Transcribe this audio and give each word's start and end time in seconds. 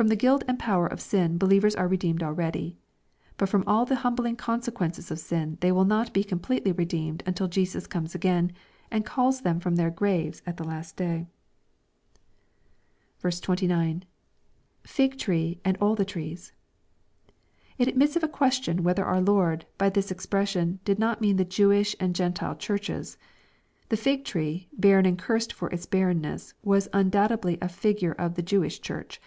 Erom 0.00 0.06
the 0.08 0.14
guilt 0.14 0.44
and 0.46 0.60
power 0.60 0.86
of 0.86 1.00
sin 1.00 1.36
believers 1.36 1.74
are 1.74 1.88
redeemed 1.88 2.22
already. 2.22 2.78
But 3.36 3.48
from 3.48 3.64
all 3.66 3.84
the 3.84 3.96
hum 4.06 4.14
bling 4.14 4.36
consequences 4.36 5.10
of 5.10 5.18
sin 5.18 5.58
they 5.60 5.72
will 5.72 5.84
not 5.86 6.14
be 6.14 6.22
completely 6.22 6.70
redeemed 6.70 7.24
until 7.26 7.48
Jesus 7.48 7.88
comes 7.88 8.14
again, 8.14 8.52
and 8.92 9.04
calls 9.04 9.40
them 9.40 9.58
from 9.58 9.74
their 9.74 9.90
graves 9.90 10.40
at 10.46 10.56
the 10.56 10.62
last 10.62 10.96
day. 10.96 11.26
29.— 13.28 14.04
[Fig 14.84 15.18
tree 15.18 15.60
and 15.64 15.76
aU 15.80 15.96
ihe 15.98 16.06
trees.] 16.06 16.52
It 17.76 17.88
admits 17.88 18.14
of 18.14 18.22
a 18.22 18.28
question 18.28 18.84
whether 18.84 19.04
our 19.04 19.20
Lord, 19.20 19.66
by 19.78 19.90
this 19.90 20.12
expression, 20.12 20.78
did 20.84 21.00
not 21.00 21.20
mean 21.20 21.38
the 21.38 21.44
Jewish 21.44 21.96
and 21.98 22.14
Gentile 22.14 22.54
Churches. 22.54 23.18
The 23.88 23.96
fig 23.96 24.24
tree, 24.24 24.68
barren 24.74 25.06
and 25.06 25.18
cursed 25.18 25.52
for 25.52 25.68
its 25.70 25.86
barrenness, 25.86 26.54
was 26.62 26.86
undoubtedly 26.92 27.58
a 27.60 27.68
figure 27.68 28.12
of 28.12 28.36
the 28.36 28.42
Jewish 28.42 28.80
Church. 28.80 29.20